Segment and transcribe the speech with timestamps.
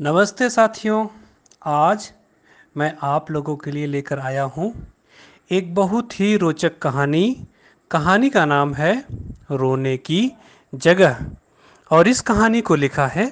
[0.00, 1.06] नमस्ते साथियों।
[1.62, 2.12] आज
[2.76, 4.86] मैं आप लोगों के लिए लेकर आया हूँ
[5.50, 7.46] एक बहुत ही रोचक कहानी।
[7.90, 8.92] कहानी का नाम है
[9.50, 10.32] रोने की
[10.74, 11.18] जगह
[11.90, 13.26] और इस कहानी को लिखा है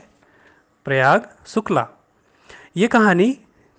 [0.85, 1.87] प्रयाग शुक्ला।
[2.77, 3.39] ये कहानी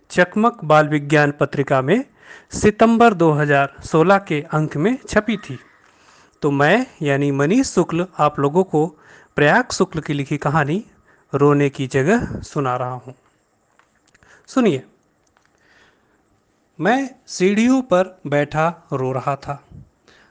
[0.10, 2.04] चकमक बाल विज्ञान पत्रिका में
[2.52, 5.60] सितंबर 2016 के अंक में छपी थी।
[6.42, 8.88] तो मैं यानी मनीष शुक्ल आप लोगों को
[9.36, 10.86] प्रयाग शुक्ल की लिखी कहानी
[11.34, 13.14] रोने की जगह सुना रहा हूँ।
[14.48, 14.84] सुनिए,
[16.80, 19.64] मैं सीढ़ियों पर बैठा रो रहा था।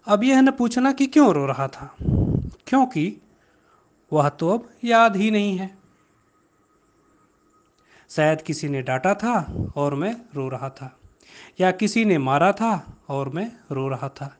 [0.07, 1.95] अब यह न पूछना कि क्यों रो रहा था,
[2.67, 3.21] क्योंकि
[4.13, 5.79] वह तो अब याद ही नहीं है।
[8.11, 9.35] शायद किसी ने डांटा था
[9.77, 10.97] और मैं रो रहा था,
[11.61, 14.37] या किसी ने मारा था और मैं रो रहा था,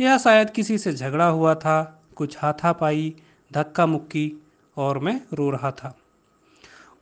[0.00, 3.14] या शायद किसी से झगड़ा हुआ था, कुछ हाथापाई
[3.52, 4.32] धक्का मुक्की
[4.76, 5.98] और मैं रो रहा था।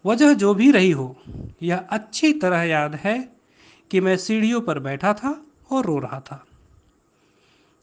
[0.06, 1.16] वजह जो भी रही हो,
[1.62, 3.32] यह अच्छी तरह याद है
[3.90, 6.46] कि मैं सीढ़ियों पर बैठा था और रो रहा था।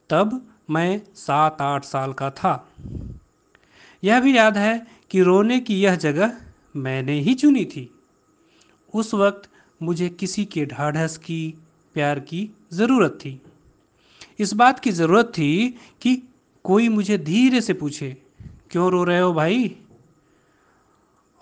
[0.09, 2.73] तब मैं सात आठ साल का था।
[4.03, 6.37] यह भी याद है कि रोने की यह जगह
[6.75, 7.95] मैंने ही चुनी थी।
[8.93, 9.49] उस वक्त
[9.83, 11.53] मुझे किसी के ढाढ़स की,
[11.93, 13.41] प्यार की ज़रूरत थी।
[14.39, 16.23] इस बात की ज़रूरत थी कि
[16.63, 18.17] कोई मुझे धीरे से पूछे,
[18.71, 19.75] क्यों रो रहे हो भाई?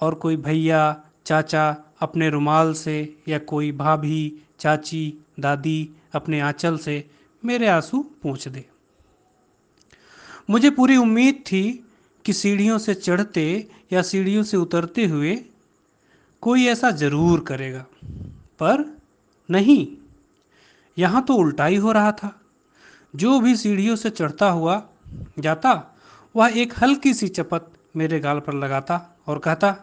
[0.01, 7.03] और कोई भैया, चाचा अपने रुमाल से या कोई भाभी, चाची, दादी अपने आंचल से
[7.43, 8.65] मेरे आँसू पूछ दे।
[10.49, 11.63] मुझे पूरी उम्मीद थी
[12.25, 15.35] कि सीढ़ियों से चढ़ते या सीढ़ियों से उतरते हुए
[16.43, 17.85] कोई ऐसा ज़रूर करेगा,
[18.59, 18.83] पर
[19.49, 19.87] नहीं,
[20.97, 22.33] यहाँ तो उल्टा ही हो रहा था।
[23.13, 24.81] जो भी सीढ़ियों से चढ़ता हुआ
[25.39, 25.71] जाता,
[26.35, 29.75] वह एक हल्की सी चपत मेरे गाल पर लगाता और कहता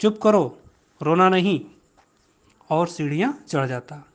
[0.00, 0.58] चुप करो,
[1.02, 1.64] रोना नहीं,
[2.70, 4.06] और सीढ़ियाँ चढ़ जाता।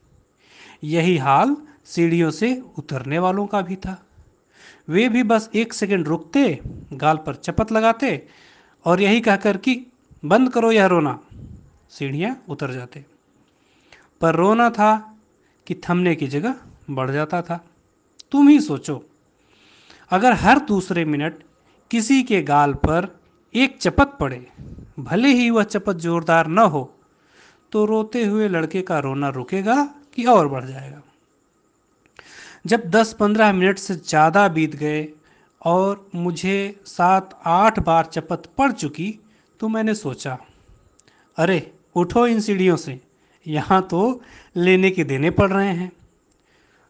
[0.84, 4.06] यही हाल सीढ़ियों से उतरने वालों का भी था।
[4.90, 6.60] वे भी बस एक सेकंड रुकते,
[6.94, 8.28] गाल पर चपत लगाते,
[8.86, 9.86] और यही कहकर कि,
[10.26, 11.20] बंद करो यह रोना।
[11.90, 13.06] सीढ़ियाँ उतर जाते।
[14.22, 15.18] पर रोना था
[15.68, 16.56] कि थमने की जगह
[16.90, 17.66] बढ़ जाता था।
[18.32, 19.06] तुम ही सोचो,
[20.10, 21.44] अगर हर दूसरे मिनट
[21.92, 23.20] किसी के गाल पर
[23.56, 24.48] एक चपत पड़े
[24.98, 26.92] भले ही वह चपत जोरदार न हो
[27.72, 29.84] तो रोते हुए लड़के का रोना रुकेगा
[30.16, 31.02] कि और बढ़ जाएगा।
[32.66, 35.08] जब 10-15 मिनट से ज़्यादा बीत गए
[35.62, 39.20] और मुझे सात आठ बार चपत पड़ चुकी
[39.60, 40.38] तो मैंने सोचा,
[41.38, 43.00] अरे, उठो इन सीढ़ियों से,
[43.46, 44.22] यहाँ तो
[44.56, 45.92] लेने के देने पड़ रहे हैं।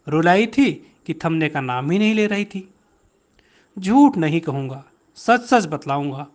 [0.07, 0.71] रुलाई थी
[1.05, 2.67] कि थमने का नाम ही नहीं ले रही थी।
[3.77, 4.83] झूठ नहीं कहूँगा
[5.17, 6.27] सच सच बतलाऊँगा,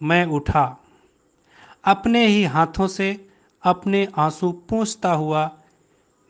[0.00, 0.76] मैं उठा
[1.84, 3.28] अपने ही हाथों से
[3.62, 5.58] अपने आँसू पूछता हुआ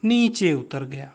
[0.05, 1.13] नीचे उतर गया।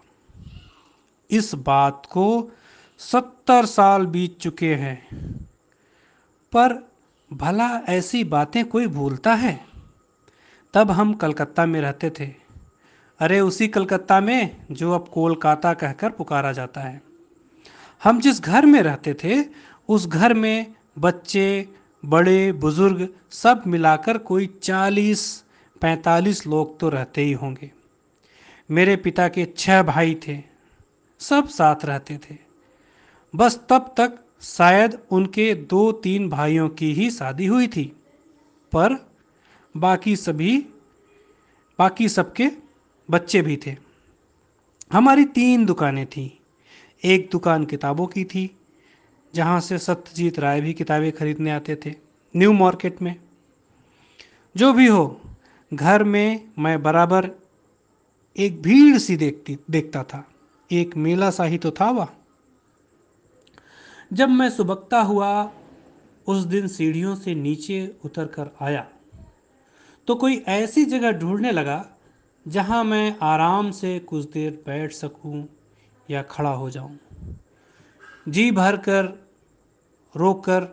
[1.32, 2.52] इस बात को
[2.98, 5.08] सत्तर साल बीत चुके हैं,
[6.56, 6.92] पर
[7.34, 9.66] भला ऐसी बातें कोई भूलता है?
[10.74, 12.34] तब हम कलकत्ता में रहते थे।
[13.20, 17.02] अरे, उसी कलकत्ता में जो अब कोलकाता कहकर पुकारा जाता है।
[18.04, 19.46] हम जिस घर में रहते थे,
[19.90, 21.70] उस घर में बच्चे
[22.04, 25.44] बड़े, बुज़ुर्ग सब मिलाकर कोई चालीस,
[25.82, 27.72] पैंतालीस लोग तो रहते ही होंगे।
[28.72, 30.38] मेरे पिता के छह भाई थे,
[31.20, 32.38] सब साथ रहते थे।
[33.36, 37.86] बस तब तक शायद उनके दो तीन भाइयों की ही शादी हुई थी,
[38.74, 38.96] पर
[39.78, 40.58] बाकी सभी,
[41.80, 42.50] बाकी सबके
[43.10, 43.76] बच्चे भी थे।
[44.94, 46.30] हमारी तीन दुकानें थीं।
[47.04, 48.56] एक दुकान किताबों की थी
[49.36, 51.94] जहाँ से सत्यजीत राय भी किताबें खरीदने आते थे,
[52.36, 53.16] न्यू मार्केट में।
[54.56, 55.22] जो भी हो,
[55.72, 57.30] घर में मैं बराबर
[58.36, 60.24] एक भीड़ सी देखती, देखता था।
[60.72, 62.08] एक मेला सा ही तो था वह।
[64.14, 65.52] जब मैं सुबकता हुआ
[66.28, 68.88] उस दिन सीढ़ियों से नीचे उतर कर आया
[70.08, 71.86] तो कोई ऐसी जगह ढूँढने लगा,
[72.46, 75.48] जहाँ मैं आराम से कुछ देर बैठ सकूँ
[76.10, 76.98] या खड़ा हो जाऊँ।
[78.30, 79.25] जी भर कर
[80.16, 80.64] रोक कर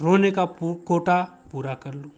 [0.00, 1.22] रोने का कोटा
[1.52, 2.10] पूरा कर लूँ।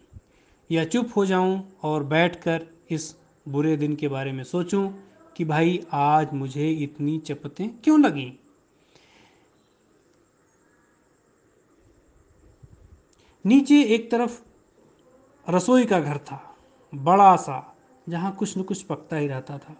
[0.71, 3.15] या चुप हो जाऊँ और बैठकर इस
[3.47, 4.89] बुरे दिन के बारे में सोचूं
[5.37, 8.39] कि भाई आज मुझे इतनी चपतें क्यों लगी?
[13.45, 14.41] नीचे एक तरफ़
[15.49, 16.55] रसोई का घर था,
[16.95, 17.75] बड़ा सा,
[18.09, 19.75] जहाँ कुछ न कुछ पकता ही रहता था।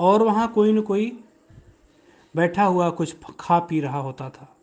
[0.00, 1.24] और वहाँ कोई न कोई
[2.36, 4.57] बैठा हुआ कुछ खा पी रहा होता था।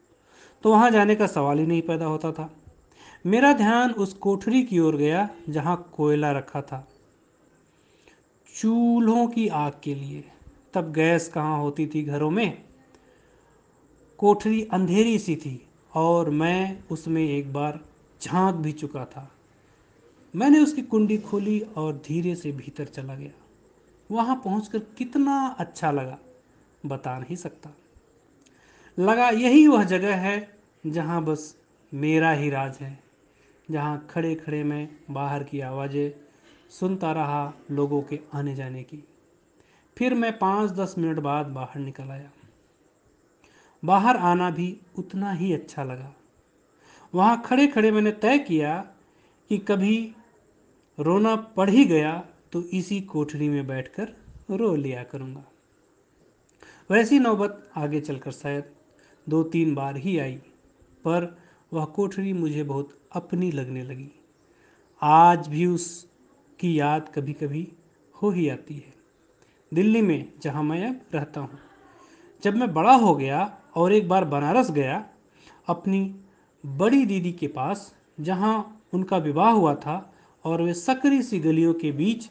[0.64, 2.54] तो वहाँ जाने का सवाल ही नहीं पैदा होता था।
[3.26, 6.88] मेरा ध्यान उस कोठरी की ओर गया जहाँ कोयला रखा था।
[8.56, 10.24] चूल्हों की आग के लिए।
[10.74, 12.64] तब गैस कहाँ होती थी घरों में?
[14.18, 17.80] कोठरी अंधेरी सी थी और मैं उसमें एक बार
[18.22, 19.32] झाँक भी चुका था।
[20.36, 23.32] मैंने उसकी कुंडी खोली और धीरे से भीतर चला गया।
[24.12, 26.18] वहाँ पहुंचकर कितना अच्छा लगा,
[26.86, 27.70] बता नहीं सकता।
[28.98, 30.36] लगा यही वह जगह है
[30.86, 31.56] जहाँ बस
[31.92, 32.98] मेरा ही राज है,
[33.70, 36.12] जहाँ खड़े खड़े मैं बाहर की आवाज़ें
[36.70, 39.04] सुनता रहा लोगों के आने जाने की।
[39.98, 42.30] फिर मैं पाँच दस मिनट बाद बाहर निकल आया।
[43.84, 46.14] बाहर आना भी उतना ही अच्छा लगा।
[47.14, 48.78] वहाँ खड़े खड़े मैंने तय किया
[49.50, 49.98] कि कभी
[50.98, 52.14] रोना पड़ ही गया
[52.52, 54.16] तो इसी कोठरी में बैठकर
[54.52, 55.44] रो लिया करूँगा।
[56.90, 58.74] वैसी नौबत आगे चलकर शायद
[59.28, 60.36] दो तीन बार ही आई,
[61.06, 61.36] पर
[61.72, 64.12] वह कोठरी मुझे बहुत अपनी लगने लगी।
[65.02, 67.68] आज भी उसकी याद कभी कभी
[68.16, 68.94] हो ही आती है।
[69.72, 71.60] दिल्ली में जहाँ मैं अब रहता हूँ,
[72.44, 75.04] जब मैं बड़ा हो गया और एक बार बनारस गया,
[75.68, 76.16] अपनी
[76.64, 80.14] बड़ी दीदी के पास, जहाँ उनका विवाह हुआ था
[80.46, 82.30] और वे सकरी सी गलियों के बीच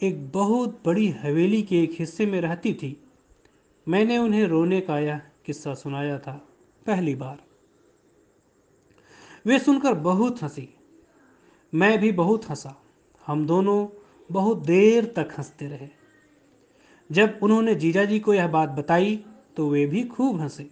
[0.00, 2.96] एक बहुत बड़ी हवेली के एक हिस्से में रहती थी,
[3.86, 6.48] मैंने उन्हें रोने का यह किस्सा सुनाया था
[6.86, 7.42] पहली बार।
[9.46, 10.68] वे सुनकर बहुत हँसी।
[11.74, 12.82] मैं भी बहुत हंसा।
[13.26, 13.88] हम दोनों
[14.32, 15.88] बहुत देर तक हँसते रहे।
[17.12, 19.24] जब उन्होंने जीजा जी को यह बात बताई
[19.56, 20.70] तो वे भी खूब हंसे।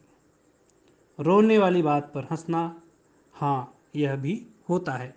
[1.20, 2.82] रोने वाली बात पर हंसना
[3.34, 5.16] हाँ यह भी होता है।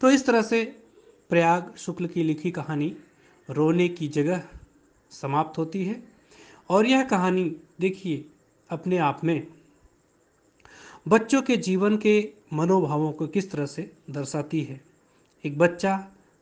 [0.00, 0.82] तो इस तरह से
[1.28, 2.96] प्रयाग शुक्ल की लिखी कहानी
[3.50, 4.42] रोने की जगह
[5.10, 6.02] समाप्त होती है।
[6.68, 8.30] और यह कहानी, देखिए
[8.70, 9.46] अपने आप में
[11.08, 14.80] बच्चों के जीवन के मनोभावों को किस तरह से दर्शाती है?
[15.44, 15.96] एक बच्चा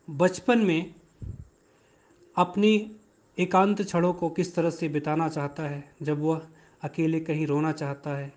[0.08, 0.94] बचपन में
[2.36, 2.90] अपनी
[3.38, 5.92] एकांत क्षणों को किस तरह से बिताना चाहता है?
[6.02, 6.42] जब वह
[6.82, 8.32] अकेले कहीं रोना चाहता है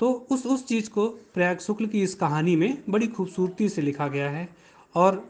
[0.00, 4.08] तो उस उस चीज़ को प्रयाग शुक्ल की इस कहानी में बड़ी खूबसूरती से लिखा
[4.08, 4.48] गया है।
[4.94, 5.26] और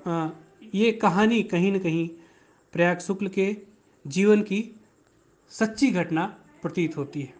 [0.74, 2.08] ये कहानी कहीं न कहीं
[2.72, 3.56] प्रयाग शुक्ल के
[4.04, 4.62] जीवन की
[5.52, 6.24] सच्ची घटना
[6.62, 7.34] प्रतीत होती है।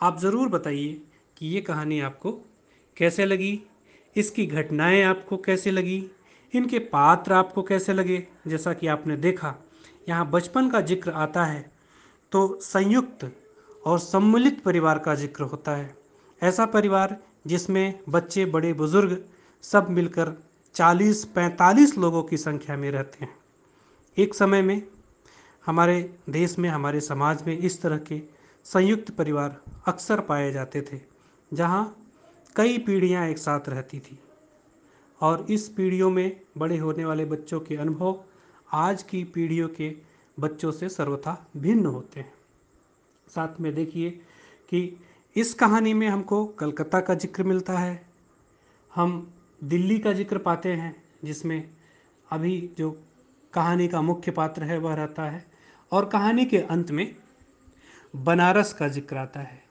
[0.00, 1.00] आप ज़रूर बताइए
[1.36, 2.30] कि ये कहानी आपको
[2.96, 3.60] कैसे लगी,
[4.16, 6.04] इसकी घटनाएँ आपको कैसे लगी,
[6.54, 9.54] इनके पात्र आपको कैसे लगे, जैसा कि आपने देखा।
[10.08, 11.70] यहाँ बचपन का ज़िक्र आता है
[12.32, 13.30] तो संयुक्त
[13.86, 15.94] और सम्मिलित परिवार का ज़िक्र होता है।
[16.42, 17.16] ऐसा परिवार
[17.46, 19.18] जिसमें बच्चे, बड़े, बुज़ुर्ग
[19.64, 20.36] सब मिलकर
[20.74, 23.34] 40-45 लोगों की संख्या में रहते हैं।
[24.16, 24.82] एक समय में
[25.64, 26.00] हमारे
[26.30, 28.20] देश में, हमारे समाज में इस तरह के
[28.66, 31.00] संयुक्त परिवार अक्सर पाए जाते थे,
[31.52, 31.96] जहाँ
[32.56, 34.18] कई पीढ़ियाँ एक साथ रहती थी।
[35.20, 38.24] और इस पीढ़ियों में बड़े होने वाले बच्चों के अनुभव
[38.74, 39.94] आज की पीढ़ियों के
[40.38, 42.32] बच्चों से सर्वथा भिन्न होते हैं।
[43.28, 44.10] साथ में देखिए
[44.68, 44.80] कि
[45.36, 48.06] इस कहानी में हमको कलकत्ता का ज़िक्र मिलता है।
[48.94, 49.32] हम
[49.64, 51.70] दिल्ली का ज़िक्र पाते हैं, जिसमें
[52.28, 52.90] अभी जो
[53.52, 55.44] कहानी का मुख्य पात्र है, वह रहता है।
[55.92, 57.14] और कहानी के अंत में
[58.16, 59.62] बनारस का ज़िक्र आता है।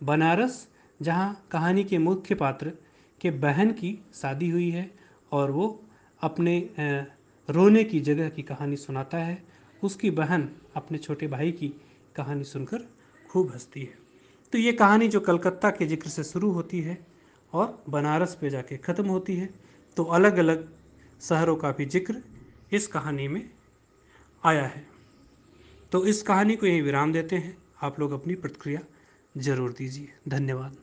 [0.00, 0.66] बनारस,
[1.00, 2.72] जहाँ कहानी के मुख्य पात्र
[3.20, 4.90] के बहन की शादी हुई है
[5.32, 5.66] और वो
[6.20, 6.58] अपने
[7.48, 9.42] रोने की जगह की कहानी सुनाता है,
[9.82, 11.68] उसकी बहन अपने छोटे भाई की
[12.16, 12.88] कहानी सुनकर
[13.30, 13.98] खूब हंसती है।
[14.52, 16.98] तो ये कहानी जो कलकत्ता के ज़िक्र से शुरू होती है
[17.52, 19.48] और बनारस पे जाके ख़त्म होती है
[19.96, 20.68] तो अलग अलग
[21.20, 22.22] शहरों का भी ज़िक्र
[22.72, 23.42] इस कहानी में
[24.42, 24.86] आया है।
[25.92, 28.80] तो इस कहानी को यहीं विराम देते हैं। आप लोग अपनी प्रतिक्रिया
[29.38, 30.76] ज़रूर दीजिए। धन्यवाद।